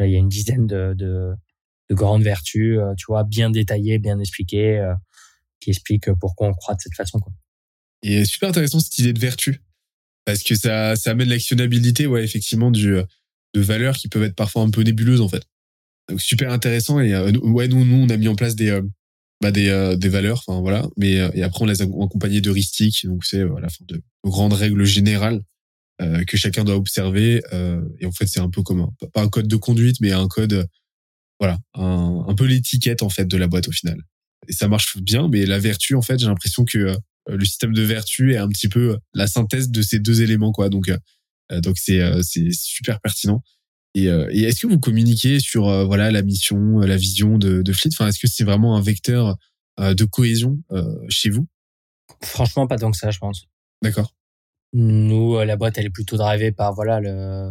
il 0.00 0.10
y 0.10 0.16
a 0.16 0.18
une 0.18 0.30
dizaine 0.30 0.66
de, 0.66 0.94
de, 0.96 1.34
de 1.90 1.94
grandes 1.94 2.22
vertus, 2.22 2.78
euh, 2.78 2.94
tu 2.96 3.04
vois, 3.08 3.24
bien 3.24 3.50
détaillées, 3.50 3.98
bien 3.98 4.18
expliquées, 4.18 4.78
euh, 4.78 4.94
qui 5.60 5.70
expliquent 5.70 6.12
pourquoi 6.18 6.48
on 6.48 6.54
croit 6.54 6.74
de 6.74 6.80
cette 6.80 6.94
façon. 6.94 7.20
Quoi. 7.20 7.32
Et 8.02 8.24
super 8.24 8.48
intéressant 8.48 8.80
cette 8.80 8.98
idée 8.98 9.12
de 9.12 9.20
vertu, 9.20 9.62
parce 10.24 10.42
que 10.42 10.54
ça, 10.54 10.96
ça 10.96 11.10
amène 11.10 11.28
l'actionnabilité, 11.28 12.06
ouais, 12.06 12.24
effectivement, 12.24 12.70
du, 12.70 12.96
de 13.54 13.60
valeurs 13.60 13.96
qui 13.96 14.08
peuvent 14.08 14.22
être 14.22 14.34
parfois 14.34 14.62
un 14.62 14.70
peu 14.70 14.82
nébuleuses 14.82 15.20
en 15.20 15.28
fait. 15.28 15.44
Donc 16.08 16.20
super 16.20 16.52
intéressant 16.52 17.00
et 17.00 17.14
euh, 17.14 17.32
ouais, 17.42 17.68
nous, 17.68 17.84
nous, 17.84 17.96
on 17.96 18.08
a 18.08 18.16
mis 18.16 18.28
en 18.28 18.34
place 18.34 18.54
des 18.56 18.78
bah, 19.40 19.50
des, 19.50 19.96
des 19.98 20.08
valeurs, 20.08 20.42
enfin 20.46 20.60
voilà, 20.60 20.86
mais 20.96 21.12
et 21.34 21.42
après 21.42 21.62
on 21.62 21.66
les 21.66 21.82
a 21.82 21.84
accompagnés 21.84 22.40
d'heuristiques, 22.40 23.04
donc 23.04 23.24
c'est 23.24 23.44
voilà, 23.44 23.68
de, 23.82 23.96
de 23.96 24.02
grandes 24.24 24.54
règles 24.54 24.84
générales 24.84 25.42
que 26.26 26.36
chacun 26.36 26.64
doit 26.64 26.76
observer. 26.76 27.42
et 28.00 28.06
en 28.06 28.12
fait, 28.12 28.26
c'est 28.26 28.40
un 28.40 28.48
peu 28.48 28.62
comme 28.62 28.80
un, 28.80 28.90
pas 29.12 29.22
un 29.22 29.28
code 29.28 29.46
de 29.48 29.56
conduite, 29.56 29.96
mais 30.00 30.12
un 30.12 30.28
code 30.28 30.66
voilà, 31.40 31.58
un, 31.74 32.24
un 32.26 32.34
peu 32.34 32.44
l'étiquette 32.46 33.02
en 33.02 33.10
fait 33.10 33.26
de 33.26 33.36
la 33.36 33.46
boîte 33.46 33.68
au 33.68 33.72
final. 33.72 33.98
Et 34.48 34.52
ça 34.52 34.68
marche 34.68 34.96
bien, 34.98 35.28
mais 35.28 35.46
la 35.46 35.58
vertu 35.58 35.94
en 35.94 36.02
fait, 36.02 36.18
j'ai 36.18 36.26
l'impression 36.26 36.64
que 36.64 36.78
euh, 36.78 37.36
le 37.36 37.44
système 37.44 37.72
de 37.72 37.82
vertu 37.82 38.34
est 38.34 38.36
un 38.36 38.48
petit 38.48 38.68
peu 38.68 38.98
la 39.14 39.26
synthèse 39.26 39.70
de 39.70 39.82
ces 39.82 39.98
deux 39.98 40.22
éléments 40.22 40.52
quoi. 40.52 40.68
Donc 40.68 40.88
euh, 40.88 41.60
donc 41.60 41.76
c'est 41.78 42.00
euh, 42.00 42.20
c'est 42.22 42.50
super 42.52 43.00
pertinent. 43.00 43.42
Et, 43.94 44.06
et 44.06 44.42
est-ce 44.42 44.60
que 44.60 44.66
vous 44.66 44.80
communiquez 44.80 45.38
sur 45.38 45.64
voilà 45.86 46.10
la 46.10 46.22
mission, 46.22 46.80
la 46.80 46.96
vision 46.96 47.38
de, 47.38 47.62
de 47.62 47.72
Fleet? 47.72 47.90
Enfin, 47.92 48.08
est-ce 48.08 48.18
que 48.18 48.26
c'est 48.26 48.44
vraiment 48.44 48.76
un 48.76 48.80
vecteur 48.80 49.36
de 49.78 50.04
cohésion 50.04 50.58
chez 51.08 51.30
vous? 51.30 51.46
Franchement, 52.22 52.66
pas 52.66 52.76
tant 52.76 52.90
que 52.90 52.96
ça, 52.96 53.12
je 53.12 53.18
pense. 53.18 53.46
D'accord. 53.82 54.12
Nous, 54.72 55.38
la 55.38 55.56
boîte, 55.56 55.78
elle 55.78 55.86
est 55.86 55.90
plutôt 55.90 56.16
drivée 56.16 56.50
par 56.50 56.74
voilà 56.74 56.98
le 56.98 57.50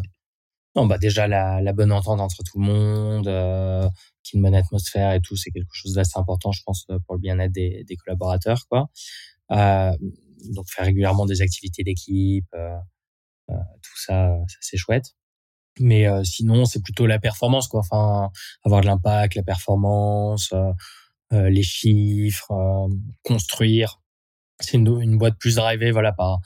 non, 0.76 0.88
bah 0.88 0.98
déjà 0.98 1.28
la, 1.28 1.62
la 1.62 1.74
bonne 1.74 1.92
entente 1.92 2.20
entre 2.20 2.44
tout 2.44 2.60
le 2.60 2.66
monde, 2.66 3.28
euh, 3.28 3.88
qui 4.24 4.38
une 4.38 4.44
bonne 4.44 4.56
atmosphère 4.56 5.14
et 5.14 5.22
tout, 5.22 5.36
c'est 5.36 5.52
quelque 5.52 5.74
chose 5.74 5.94
d'assez 5.94 6.18
important, 6.18 6.52
je 6.52 6.64
pense, 6.66 6.88
pour 7.06 7.16
le 7.16 7.20
bien-être 7.20 7.52
des, 7.52 7.84
des 7.84 7.96
collaborateurs, 7.96 8.66
quoi. 8.70 8.90
Euh, 9.52 9.96
donc 10.54 10.66
faire 10.70 10.86
régulièrement 10.86 11.26
des 11.26 11.42
activités 11.42 11.84
d'équipe, 11.84 12.48
euh, 12.56 12.76
euh 13.52 13.56
tout 13.84 13.98
ça, 13.98 14.36
ça 14.48 14.58
c'est 14.62 14.78
chouette. 14.78 15.16
Mais 15.80 16.08
euh, 16.08 16.24
sinon, 16.24 16.66
c'est 16.66 16.82
plutôt 16.82 17.08
la 17.08 17.20
performance, 17.20 17.68
quoi. 17.68 17.80
Enfin, 17.80 18.30
avoir 18.64 18.82
de 18.82 18.86
l'impact, 18.88 19.36
la 19.36 19.44
performance, 19.44 20.54
euh, 20.54 21.50
les 21.50 21.64
chiffres, 21.64 22.88
construire. 23.24 24.02
C'est 24.60 24.78
une, 24.78 25.02
une 25.02 25.18
boîte 25.18 25.38
plus 25.40 25.56
drivée, 25.56 25.92
voilà, 25.92 26.14
par 26.14 26.40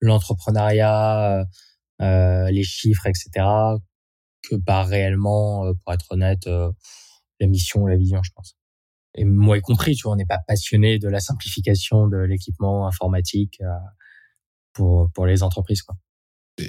l'entrepreneuriat 0.00 1.46
euh, 2.00 2.50
les 2.50 2.64
chiffres, 2.64 3.06
etc., 3.06 3.46
que 4.48 4.56
par 4.56 4.88
réellement, 4.88 5.66
euh, 5.66 5.74
pour 5.74 5.92
être 5.92 6.06
honnête, 6.10 6.46
euh, 6.46 6.70
la 7.40 7.46
mission, 7.46 7.86
la 7.86 7.96
vision, 7.96 8.22
je 8.22 8.30
pense. 8.34 8.56
Et 9.14 9.24
moi 9.24 9.58
y 9.58 9.60
compris, 9.60 9.94
tu 9.96 10.04
vois, 10.04 10.12
on 10.12 10.16
n'est 10.16 10.24
pas 10.24 10.40
passionné 10.46 10.98
de 10.98 11.08
la 11.08 11.20
simplification 11.20 12.06
de 12.06 12.16
l'équipement 12.16 12.86
informatique 12.86 13.60
pour 14.72 15.10
pour 15.12 15.26
les 15.26 15.42
entreprises, 15.42 15.82
quoi. 15.82 15.96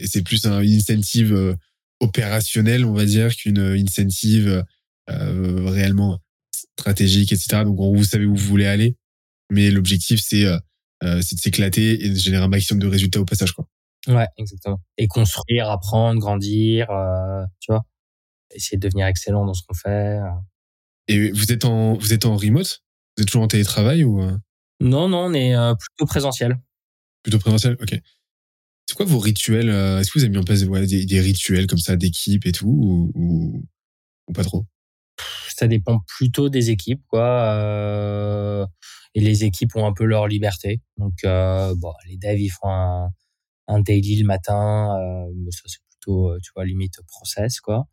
C'est 0.05 0.23
plus 0.23 0.45
un 0.45 0.59
incentive 0.61 1.57
opérationnel, 2.01 2.83
on 2.83 2.93
va 2.93 3.05
dire, 3.05 3.33
qu'une 3.35 3.59
incentive 3.59 4.65
euh, 5.09 5.69
réellement 5.69 6.19
stratégique, 6.77 7.31
etc. 7.31 7.63
Donc, 7.63 7.79
vous 7.79 8.03
savez 8.03 8.25
où 8.25 8.35
vous 8.35 8.47
voulez 8.47 8.67
aller, 8.67 8.97
mais 9.49 9.71
l'objectif, 9.71 10.19
c'est 10.21 10.45
euh, 11.03 11.19
c'est 11.21 11.35
de 11.35 11.41
s'éclater 11.41 12.05
et 12.05 12.09
de 12.09 12.15
générer 12.15 12.43
un 12.43 12.47
maximum 12.47 12.79
de 12.79 12.87
résultats 12.87 13.19
au 13.19 13.25
passage, 13.25 13.53
quoi. 13.53 13.65
Ouais, 14.07 14.27
exactement. 14.37 14.79
Et 14.97 15.07
construire, 15.07 15.69
apprendre, 15.69 16.19
grandir, 16.19 16.89
euh, 16.91 17.43
tu 17.59 17.71
vois. 17.71 17.83
Essayer 18.53 18.77
de 18.77 18.87
devenir 18.87 19.07
excellent 19.07 19.45
dans 19.45 19.53
ce 19.53 19.63
qu'on 19.67 19.73
fait. 19.73 20.19
Euh. 20.19 20.29
Et 21.07 21.31
vous 21.31 21.51
êtes 21.51 21.65
en 21.65 21.95
vous 21.95 22.13
êtes 22.13 22.25
en 22.25 22.35
remote? 22.35 22.83
Vous 23.15 23.23
êtes 23.23 23.27
toujours 23.27 23.43
en 23.43 23.47
télétravail 23.47 24.03
ou 24.03 24.21
euh? 24.21 24.37
Non, 24.79 25.07
non, 25.07 25.25
on 25.25 25.33
est 25.33 25.55
plutôt 25.77 26.05
présentiel. 26.05 26.59
Plutôt 27.23 27.39
présentiel, 27.39 27.77
ok. 27.79 27.99
C'est 28.91 28.97
quoi 28.97 29.05
vos 29.05 29.19
rituels 29.19 29.69
Est-ce 29.69 30.11
que 30.11 30.19
vous 30.19 30.25
avez 30.25 30.31
mis 30.31 30.37
en 30.37 30.43
place 30.43 30.63
des, 30.63 31.05
des, 31.05 31.21
rituels 31.21 31.65
comme 31.65 31.79
ça 31.79 31.95
d'équipe 31.95 32.45
et 32.45 32.51
tout 32.51 32.67
ou, 32.67 33.11
ou, 33.15 33.65
ou, 34.27 34.33
pas 34.33 34.43
trop? 34.43 34.65
Ça 35.55 35.67
dépend 35.67 35.99
plutôt 36.05 36.49
des 36.49 36.71
équipes, 36.71 37.01
quoi. 37.07 38.67
et 39.15 39.21
les 39.21 39.45
équipes 39.45 39.77
ont 39.77 39.85
un 39.85 39.93
peu 39.93 40.03
leur 40.03 40.27
liberté. 40.27 40.81
Donc, 40.97 41.13
bon, 41.23 41.93
les 42.09 42.17
devs 42.17 42.41
ils 42.41 42.49
font 42.49 42.69
un 42.69 43.11
un 43.71 43.81
daily 43.81 44.17
le 44.17 44.25
matin, 44.25 44.97
euh, 44.99 45.51
ça 45.51 45.61
c'est 45.65 45.79
plutôt, 45.89 46.29
euh, 46.29 46.39
tu 46.43 46.51
vois, 46.55 46.65
limite 46.65 46.95
process, 47.07 47.59
quoi. 47.59 47.87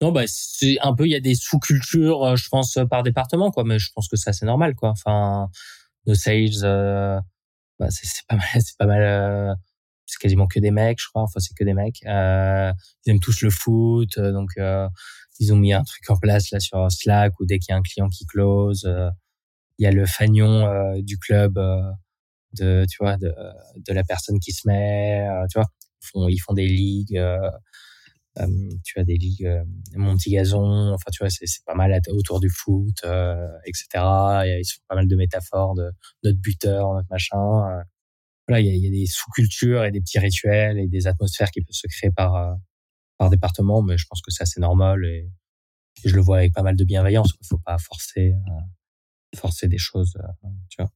Non, 0.00 0.12
bah, 0.12 0.24
c'est 0.26 0.76
un 0.82 0.94
peu, 0.94 1.06
il 1.06 1.10
y 1.10 1.14
a 1.14 1.20
des 1.20 1.34
sous-cultures, 1.34 2.24
euh, 2.24 2.36
je 2.36 2.48
pense, 2.48 2.78
par 2.90 3.02
département, 3.02 3.50
quoi, 3.50 3.64
mais 3.64 3.78
je 3.78 3.90
pense 3.94 4.08
que 4.08 4.16
ça, 4.16 4.32
c'est 4.32 4.46
normal, 4.46 4.74
quoi. 4.74 4.90
Enfin, 4.90 5.48
nos 6.06 6.14
sales, 6.14 6.60
bah, 7.78 7.88
c'est 7.90 8.08
pas 8.28 8.36
mal, 8.36 8.46
c'est 8.60 8.76
pas 8.78 8.86
mal, 8.86 9.56
c'est 10.06 10.18
quasiment 10.18 10.46
que 10.46 10.60
des 10.60 10.70
mecs, 10.70 11.00
je 11.00 11.08
crois. 11.08 11.22
Enfin, 11.22 11.40
c'est 11.40 11.54
que 11.54 11.64
des 11.64 11.74
mecs. 11.74 12.00
Euh, 12.06 12.72
ils 13.04 13.10
aiment 13.10 13.20
tous 13.20 13.42
le 13.42 13.50
foot, 13.50 14.18
donc 14.18 14.50
ils 15.40 15.52
ont 15.52 15.56
mis 15.56 15.72
un 15.72 15.82
truc 15.82 16.08
en 16.10 16.16
place 16.16 16.50
là 16.50 16.60
sur 16.60 16.90
Slack 16.90 17.38
où 17.40 17.46
dès 17.46 17.58
qu'il 17.58 17.72
y 17.72 17.74
a 17.74 17.78
un 17.78 17.82
client 17.82 18.08
qui 18.08 18.26
close, 18.26 18.88
il 19.78 19.84
y 19.84 19.86
a 19.86 19.90
le 19.92 20.06
fanion 20.06 20.98
du 21.00 21.18
club 21.18 21.58
de 22.54 22.86
tu 22.90 22.98
vois 23.00 23.16
de, 23.16 23.34
de 23.76 23.92
la 23.92 24.04
personne 24.04 24.38
qui 24.38 24.52
se 24.52 24.66
met 24.66 25.26
euh, 25.28 25.46
tu 25.50 25.58
vois 25.58 25.68
ils 26.02 26.06
font 26.06 26.28
ils 26.28 26.38
font 26.38 26.52
des 26.54 26.66
ligues 26.66 27.16
euh, 27.16 27.50
euh, 28.40 28.46
tu 28.84 28.98
as 28.98 29.04
des 29.04 29.16
ligues 29.16 29.48
Monty 29.94 30.30
Gazon 30.30 30.92
enfin 30.92 31.10
tu 31.12 31.22
vois 31.22 31.30
c'est 31.30 31.46
c'est 31.46 31.64
pas 31.64 31.74
mal 31.74 31.96
autour 32.08 32.40
du 32.40 32.48
foot 32.48 33.04
etc 33.64 33.86
et 34.44 34.60
ils 34.60 34.64
font 34.64 34.82
pas 34.88 34.96
mal 34.96 35.08
de 35.08 35.16
métaphores 35.16 35.74
de 35.74 35.90
notre 36.24 36.38
buteur 36.38 36.94
notre 36.94 37.08
machin 37.10 37.84
voilà 38.48 38.60
il 38.60 38.66
y 38.66 38.70
a, 38.70 38.74
y 38.74 38.86
a 38.86 38.90
des 38.90 39.06
sous-cultures 39.06 39.84
et 39.84 39.90
des 39.90 40.00
petits 40.00 40.18
rituels 40.18 40.78
et 40.78 40.88
des 40.88 41.06
atmosphères 41.06 41.50
qui 41.50 41.60
peuvent 41.60 41.72
se 41.72 41.86
créer 41.86 42.10
par 42.10 42.56
par 43.18 43.30
département 43.30 43.82
mais 43.82 43.96
je 43.98 44.06
pense 44.08 44.20
que 44.20 44.30
c'est 44.30 44.42
assez 44.42 44.60
normal 44.60 45.04
et, 45.04 45.28
je 46.04 46.14
le 46.14 46.20
vois 46.20 46.38
avec 46.38 46.52
pas 46.52 46.62
mal 46.62 46.76
de 46.76 46.84
bienveillance 46.84 47.32
il 47.40 47.46
faut 47.46 47.60
pas 47.64 47.78
forcer 47.78 48.34
forcer 49.36 49.68
des 49.68 49.78
choses 49.78 50.12
tu 50.68 50.82
vois 50.82 50.90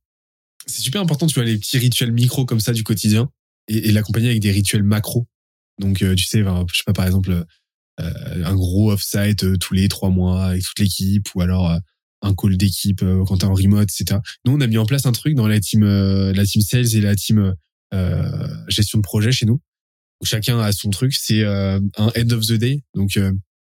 c'est 0.68 0.82
super 0.82 1.00
important, 1.00 1.26
tu 1.26 1.34
vois, 1.34 1.44
les 1.44 1.58
petits 1.58 1.78
rituels 1.78 2.12
micro 2.12 2.44
comme 2.44 2.60
ça 2.60 2.72
du 2.72 2.84
quotidien 2.84 3.30
et, 3.68 3.90
l'accompagner 3.90 4.28
avec 4.28 4.40
des 4.40 4.50
rituels 4.50 4.82
macro. 4.82 5.26
Donc, 5.78 6.02
euh, 6.02 6.14
tu 6.14 6.24
sais, 6.24 6.40
je 6.40 6.76
sais 6.76 6.82
pas, 6.84 6.92
par 6.92 7.06
exemple, 7.06 7.44
euh, 8.00 8.44
un 8.44 8.54
gros 8.54 8.92
off-site 8.92 9.44
euh, 9.44 9.56
tous 9.56 9.74
les 9.74 9.88
trois 9.88 10.10
mois 10.10 10.46
avec 10.46 10.62
toute 10.62 10.78
l'équipe 10.78 11.28
ou 11.34 11.40
alors 11.40 11.76
un 12.22 12.34
call 12.34 12.56
d'équipe 12.56 13.04
quand 13.26 13.38
t'es 13.38 13.44
en 13.44 13.54
remote, 13.54 13.88
etc. 13.90 14.20
Nous, 14.44 14.52
on 14.52 14.60
a 14.60 14.66
mis 14.66 14.78
en 14.78 14.86
place 14.86 15.06
un 15.06 15.12
truc 15.12 15.34
dans 15.34 15.46
la 15.46 15.60
team, 15.60 15.84
la 15.84 16.44
team 16.44 16.62
sales 16.62 16.94
et 16.94 17.00
la 17.00 17.14
team 17.14 17.54
gestion 18.68 18.98
de 18.98 19.02
projet 19.02 19.32
chez 19.32 19.46
nous. 19.46 19.60
Où 20.20 20.26
chacun 20.26 20.58
a 20.58 20.72
son 20.72 20.90
truc. 20.90 21.14
C'est 21.14 21.44
un 21.44 21.80
end 21.98 22.30
of 22.30 22.46
the 22.46 22.54
day. 22.54 22.82
Donc, 22.94 23.18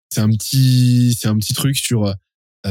c'est 0.09 0.21
un 0.21 0.29
petit, 0.29 1.13
c'est 1.19 1.27
un 1.27 1.37
petit 1.37 1.53
truc 1.53 1.75
sur 1.77 2.13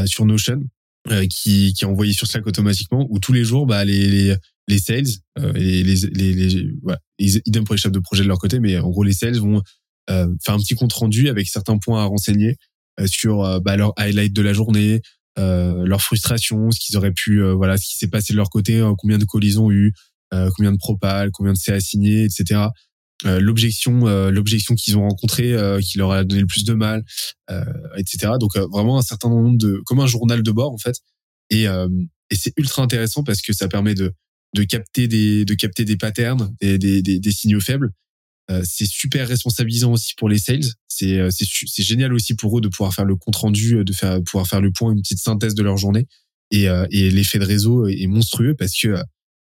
sur 0.06 0.24
Notion 0.24 0.62
euh, 1.10 1.26
qui, 1.26 1.74
qui 1.74 1.84
est 1.84 1.86
envoyé 1.86 2.14
sur 2.14 2.26
Slack 2.26 2.46
automatiquement 2.46 3.06
où 3.10 3.18
tous 3.18 3.34
les 3.34 3.44
jours 3.44 3.66
bah 3.66 3.84
les 3.84 4.08
les, 4.08 4.34
les 4.68 4.78
sales 4.78 5.04
euh, 5.38 5.52
et 5.52 5.82
les 5.82 5.96
les, 5.96 6.32
les, 6.32 6.70
voilà, 6.82 6.98
pour 7.66 7.74
les 7.74 7.78
chefs 7.78 7.92
de 7.92 7.98
projet 7.98 8.22
de 8.22 8.28
leur 8.28 8.38
côté 8.38 8.58
mais 8.58 8.78
en 8.78 8.88
gros 8.88 9.02
les 9.02 9.12
sales 9.12 9.36
vont 9.36 9.60
euh, 10.08 10.26
faire 10.42 10.54
un 10.54 10.58
petit 10.58 10.74
compte 10.74 10.94
rendu 10.94 11.28
avec 11.28 11.46
certains 11.46 11.76
points 11.76 12.00
à 12.00 12.06
renseigner 12.06 12.56
sur 13.04 13.60
bah, 13.60 13.76
leur 13.76 13.92
highlight 13.98 14.32
de 14.32 14.40
la 14.40 14.52
journée, 14.52 15.02
leur 15.36 16.00
frustration, 16.00 16.70
ce 16.70 16.80
qu'ils 16.80 16.96
auraient 16.96 17.12
pu, 17.12 17.42
voilà, 17.42 17.76
ce 17.76 17.86
qui 17.86 17.96
s'est 17.98 18.08
passé 18.08 18.32
de 18.32 18.36
leur 18.36 18.50
côté, 18.50 18.82
combien 18.98 19.18
de 19.18 19.24
collisions 19.24 19.70
eu, 19.70 19.92
combien 20.30 20.72
de 20.72 20.78
propal, 20.78 21.30
combien 21.32 21.52
de 21.52 21.58
CA 21.58 21.80
signés, 21.80 22.24
etc. 22.24 22.66
l'objection, 23.24 24.06
l'objection 24.30 24.74
qu'ils 24.74 24.96
ont 24.96 25.02
rencontrée, 25.02 25.56
qui 25.82 25.98
leur 25.98 26.12
a 26.12 26.24
donné 26.24 26.40
le 26.40 26.46
plus 26.46 26.64
de 26.64 26.74
mal, 26.74 27.04
etc. 27.96 28.32
Donc 28.38 28.56
vraiment 28.56 28.98
un 28.98 29.02
certain 29.02 29.28
nombre 29.28 29.58
de, 29.58 29.80
comme 29.86 30.00
un 30.00 30.06
journal 30.06 30.42
de 30.42 30.50
bord 30.50 30.72
en 30.72 30.78
fait. 30.78 30.96
Et, 31.50 31.64
et 31.64 32.36
c'est 32.36 32.52
ultra 32.56 32.82
intéressant 32.82 33.24
parce 33.24 33.42
que 33.42 33.52
ça 33.52 33.68
permet 33.68 33.94
de 33.94 34.12
de 34.54 34.62
capter 34.62 35.08
des 35.08 35.44
de 35.44 35.54
capter 35.54 35.84
des 35.84 35.96
patterns, 35.96 36.54
des, 36.60 36.78
des, 36.78 37.02
des, 37.02 37.30
signaux 37.32 37.60
faibles. 37.60 37.90
Euh, 38.50 38.62
c'est 38.64 38.86
super 38.86 39.26
responsabilisant 39.26 39.92
aussi 39.92 40.14
pour 40.16 40.28
les 40.28 40.38
sales. 40.38 40.64
C'est 40.86 41.18
euh, 41.18 41.30
c'est 41.30 41.82
génial 41.82 42.12
aussi 42.12 42.34
pour 42.34 42.56
eux 42.58 42.60
de 42.60 42.68
pouvoir 42.68 42.92
faire 42.94 43.04
le 43.04 43.16
compte 43.16 43.36
rendu, 43.36 43.84
de 43.84 43.92
faire 43.92 44.22
pouvoir 44.22 44.46
faire 44.46 44.60
le 44.60 44.70
point, 44.70 44.92
une 44.92 45.00
petite 45.00 45.18
synthèse 45.18 45.54
de 45.54 45.62
leur 45.62 45.76
journée. 45.76 46.06
Et, 46.50 46.68
euh, 46.68 46.86
et 46.90 47.10
l'effet 47.10 47.38
de 47.38 47.44
réseau 47.44 47.86
est 47.86 48.06
monstrueux 48.06 48.54
parce 48.54 48.78
que 48.78 48.96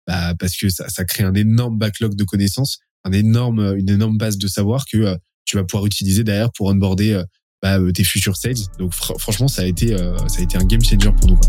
bah, 0.07 0.35
parce 0.38 0.57
que 0.57 0.69
ça, 0.69 0.88
ça 0.88 1.04
crée 1.04 1.25
un 1.25 1.35
énorme 1.35 1.78
backlog 1.78 2.14
de 2.14 2.25
connaissances, 2.25 2.78
un 3.04 3.12
énorme 3.12 3.75
une 3.78 3.88
énorme 3.88 4.19
base 4.19 4.37
de 4.37 4.49
savoir 4.49 4.85
que 4.85 5.16
tu 5.47 5.57
vas 5.57 5.64
pouvoir 5.64 5.87
utiliser 5.87 6.23
derrière 6.23 6.52
pour 6.52 6.69
onboarder 6.69 7.23
bah, 7.62 7.78
tes 7.95 8.04
futurs 8.04 8.37
sales. 8.37 8.54
Donc 8.78 8.92
franchement, 8.95 9.49
ça 9.49 9.62
a 9.62 9.66
été 9.66 9.97
ça 9.97 10.40
a 10.40 10.42
été 10.42 10.59
un 10.59 10.64
game 10.64 10.85
changer 10.85 11.11
pour 11.12 11.26
nous. 11.26 11.37
Quoi. 11.37 11.49